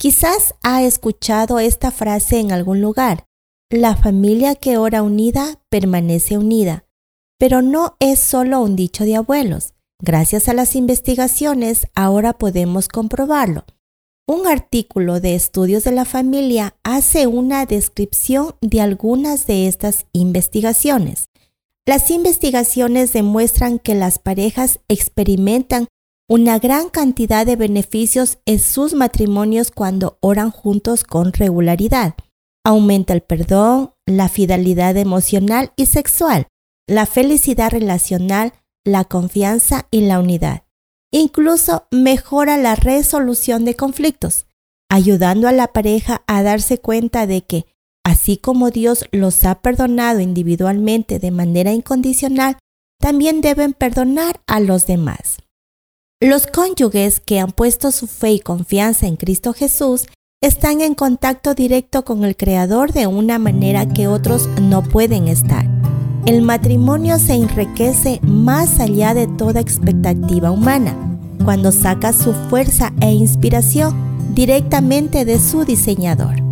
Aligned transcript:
Quizás 0.00 0.54
ha 0.62 0.84
escuchado 0.84 1.58
esta 1.58 1.90
frase 1.90 2.38
en 2.38 2.52
algún 2.52 2.80
lugar. 2.80 3.26
La 3.68 3.96
familia 3.96 4.54
que 4.54 4.78
ora 4.78 5.02
unida 5.02 5.60
permanece 5.70 6.38
unida. 6.38 6.86
Pero 7.36 7.62
no 7.62 7.96
es 7.98 8.20
solo 8.20 8.60
un 8.60 8.76
dicho 8.76 9.02
de 9.02 9.16
abuelos. 9.16 9.74
Gracias 10.00 10.48
a 10.48 10.54
las 10.54 10.76
investigaciones 10.76 11.88
ahora 11.96 12.32
podemos 12.32 12.86
comprobarlo. 12.86 13.64
Un 14.28 14.46
artículo 14.46 15.18
de 15.18 15.34
estudios 15.34 15.82
de 15.82 15.90
la 15.90 16.04
familia 16.04 16.76
hace 16.84 17.26
una 17.26 17.66
descripción 17.66 18.54
de 18.60 18.80
algunas 18.80 19.48
de 19.48 19.66
estas 19.66 20.06
investigaciones. 20.12 21.28
Las 21.86 22.12
investigaciones 22.12 23.12
demuestran 23.12 23.80
que 23.80 23.96
las 23.96 24.20
parejas 24.20 24.78
experimentan 24.86 25.88
una 26.30 26.58
gran 26.58 26.90
cantidad 26.90 27.46
de 27.46 27.56
beneficios 27.56 28.38
en 28.44 28.58
sus 28.58 28.92
matrimonios 28.92 29.70
cuando 29.70 30.18
oran 30.20 30.50
juntos 30.50 31.02
con 31.02 31.32
regularidad. 31.32 32.14
Aumenta 32.64 33.14
el 33.14 33.22
perdón, 33.22 33.94
la 34.04 34.28
fidelidad 34.28 34.94
emocional 34.98 35.72
y 35.74 35.86
sexual, 35.86 36.46
la 36.86 37.06
felicidad 37.06 37.70
relacional, 37.70 38.52
la 38.84 39.04
confianza 39.04 39.86
y 39.90 40.02
la 40.02 40.20
unidad. 40.20 40.64
Incluso 41.10 41.86
mejora 41.90 42.58
la 42.58 42.74
resolución 42.74 43.64
de 43.64 43.74
conflictos, 43.74 44.46
ayudando 44.90 45.48
a 45.48 45.52
la 45.52 45.68
pareja 45.68 46.22
a 46.26 46.42
darse 46.42 46.78
cuenta 46.78 47.26
de 47.26 47.40
que, 47.40 47.64
así 48.04 48.36
como 48.36 48.70
Dios 48.70 49.06
los 49.12 49.44
ha 49.44 49.62
perdonado 49.62 50.20
individualmente 50.20 51.18
de 51.18 51.30
manera 51.30 51.72
incondicional, 51.72 52.58
también 53.00 53.40
deben 53.40 53.72
perdonar 53.72 54.42
a 54.46 54.60
los 54.60 54.86
demás. 54.86 55.38
Los 56.20 56.48
cónyuges 56.48 57.20
que 57.20 57.38
han 57.38 57.52
puesto 57.52 57.92
su 57.92 58.08
fe 58.08 58.32
y 58.32 58.40
confianza 58.40 59.06
en 59.06 59.14
Cristo 59.14 59.52
Jesús 59.52 60.06
están 60.42 60.80
en 60.80 60.96
contacto 60.96 61.54
directo 61.54 62.04
con 62.04 62.24
el 62.24 62.36
Creador 62.36 62.92
de 62.92 63.06
una 63.06 63.38
manera 63.38 63.86
que 63.86 64.08
otros 64.08 64.48
no 64.60 64.82
pueden 64.82 65.28
estar. 65.28 65.64
El 66.26 66.42
matrimonio 66.42 67.20
se 67.20 67.34
enriquece 67.34 68.18
más 68.24 68.80
allá 68.80 69.14
de 69.14 69.28
toda 69.28 69.60
expectativa 69.60 70.50
humana, 70.50 70.96
cuando 71.44 71.70
saca 71.70 72.12
su 72.12 72.32
fuerza 72.50 72.92
e 73.00 73.12
inspiración 73.12 73.94
directamente 74.34 75.24
de 75.24 75.38
su 75.38 75.64
diseñador. 75.64 76.47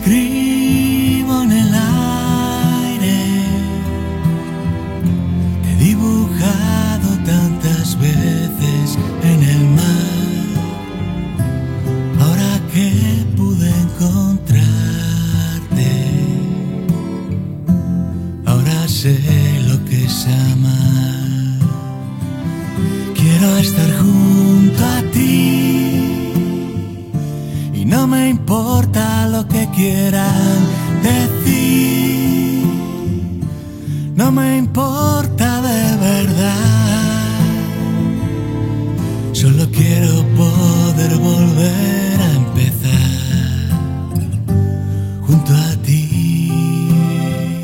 Escribo 0.00 1.42
en 1.42 1.52
el 1.52 1.74
aire, 1.74 3.18
te 5.62 5.72
he 5.72 5.76
dibujado 5.76 7.08
tantas 7.24 7.98
veces 8.00 8.98
en 9.22 9.42
el 9.42 9.64
mar. 9.78 9.86
Ahora 12.20 12.60
que 12.72 12.90
pude 13.36 13.68
encontrarte, 13.68 14.58
ahora 18.46 18.88
sé 18.88 19.18
Quiero 23.14 23.56
estar 23.58 23.90
junto 23.98 24.84
a 24.84 25.02
ti 25.12 25.79
me 28.10 28.28
importa 28.28 29.28
lo 29.28 29.46
que 29.46 29.68
quieran 29.68 30.58
decir. 31.02 32.66
No 34.16 34.32
me 34.32 34.58
importa 34.58 35.62
de 35.62 35.96
verdad. 35.96 37.40
Solo 39.32 39.70
quiero 39.70 40.24
poder 40.36 41.16
volver 41.18 42.20
a 42.20 42.32
empezar 42.42 43.70
junto 45.26 45.52
a 45.54 45.76
ti. 45.82 46.50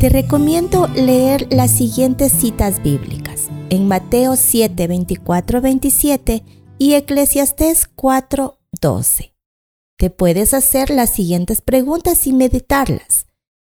Te 0.00 0.08
recomiendo 0.08 0.86
leer 0.94 1.48
las 1.50 1.72
siguientes 1.72 2.30
citas 2.32 2.80
bíblicas 2.82 3.48
en 3.70 3.88
Mateo 3.88 4.36
7, 4.36 4.86
24, 4.86 5.60
27 5.60 6.44
y 6.78 6.94
Eclesiastés 6.94 7.88
4, 7.96 8.56
12. 8.80 9.37
Te 9.98 10.10
puedes 10.10 10.54
hacer 10.54 10.90
las 10.90 11.12
siguientes 11.12 11.60
preguntas 11.60 12.28
y 12.28 12.32
meditarlas. 12.32 13.26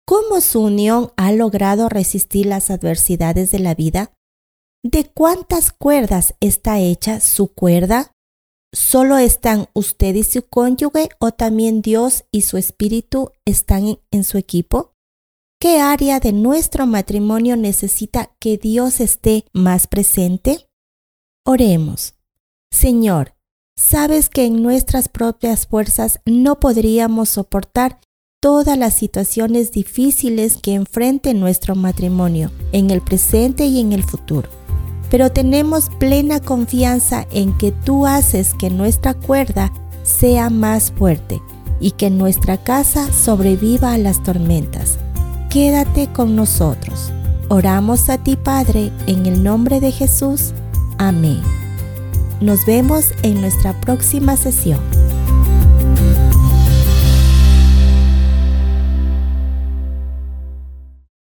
¿Cómo 0.04 0.40
su 0.40 0.62
unión 0.62 1.12
ha 1.16 1.30
logrado 1.30 1.88
resistir 1.88 2.46
las 2.46 2.70
adversidades 2.70 3.52
de 3.52 3.60
la 3.60 3.76
vida? 3.76 4.12
¿De 4.82 5.04
cuántas 5.04 5.70
cuerdas 5.70 6.34
está 6.40 6.80
hecha 6.80 7.20
su 7.20 7.54
cuerda? 7.54 8.10
¿Solo 8.72 9.16
están 9.18 9.68
usted 9.74 10.14
y 10.16 10.24
su 10.24 10.42
cónyuge 10.42 11.08
o 11.20 11.30
también 11.30 11.82
Dios 11.82 12.24
y 12.32 12.42
su 12.42 12.56
espíritu 12.56 13.30
están 13.44 14.00
en 14.10 14.24
su 14.24 14.38
equipo? 14.38 14.94
¿Qué 15.60 15.78
área 15.78 16.18
de 16.18 16.32
nuestro 16.32 16.86
matrimonio 16.86 17.56
necesita 17.56 18.34
que 18.40 18.58
Dios 18.58 18.98
esté 18.98 19.44
más 19.52 19.86
presente? 19.86 20.68
Oremos. 21.44 22.14
Señor, 22.72 23.37
sabes 23.78 24.28
que 24.28 24.44
en 24.44 24.62
nuestras 24.62 25.08
propias 25.08 25.66
fuerzas 25.66 26.20
no 26.26 26.60
podríamos 26.60 27.30
soportar 27.30 28.00
todas 28.40 28.76
las 28.76 28.94
situaciones 28.94 29.72
difíciles 29.72 30.58
que 30.58 30.74
enfrente 30.74 31.32
nuestro 31.32 31.74
matrimonio 31.74 32.50
en 32.72 32.90
el 32.90 33.00
presente 33.00 33.66
y 33.66 33.80
en 33.80 33.92
el 33.92 34.02
futuro. 34.02 34.48
Pero 35.10 35.30
tenemos 35.30 35.88
plena 35.98 36.40
confianza 36.40 37.26
en 37.32 37.56
que 37.56 37.72
tú 37.72 38.06
haces 38.06 38.52
que 38.54 38.68
nuestra 38.68 39.14
cuerda 39.14 39.72
sea 40.02 40.50
más 40.50 40.92
fuerte 40.92 41.40
y 41.80 41.92
que 41.92 42.10
nuestra 42.10 42.62
casa 42.62 43.10
sobreviva 43.12 43.94
a 43.94 43.98
las 43.98 44.22
tormentas 44.22 44.98
quédate 45.48 46.08
con 46.12 46.36
nosotros. 46.36 47.12
Oramos 47.48 48.10
a 48.10 48.18
ti, 48.18 48.36
Padre, 48.36 48.92
en 49.06 49.26
el 49.26 49.42
nombre 49.42 49.80
de 49.80 49.92
Jesús. 49.92 50.52
Amén. 50.98 51.40
Nos 52.40 52.64
vemos 52.66 53.12
en 53.24 53.40
nuestra 53.40 53.72
próxima 53.80 54.36
sesión. 54.36 55.07